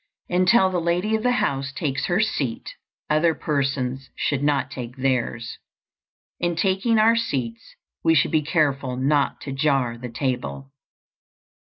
Until 0.29 0.71
the 0.71 0.81
lady 0.81 1.13
of 1.15 1.21
the 1.21 1.33
house 1.33 1.71
takes 1.71 2.05
her 2.05 2.19
seat, 2.19 2.73
other 3.07 3.35
persons 3.35 4.09
should 4.15 4.41
not 4.41 4.71
take 4.71 4.95
theirs. 4.95 5.59
In 6.39 6.55
taking 6.55 6.97
our 6.97 7.15
seats 7.15 7.75
we 8.03 8.15
should 8.15 8.31
be 8.31 8.41
careful 8.41 8.97
not 8.97 9.39
to 9.41 9.51
jar 9.51 9.99
the 9.99 10.09
table. 10.09 10.71